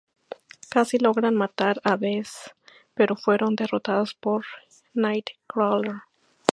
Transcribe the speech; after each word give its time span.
Casi 0.71 0.97
lograron 0.97 1.35
matar 1.35 1.79
a 1.83 1.95
Bess, 1.95 2.55
pero 2.95 3.15
fueron 3.15 3.55
derrotados 3.55 4.15
por 4.15 4.43
Nightcrawler. 4.95 5.97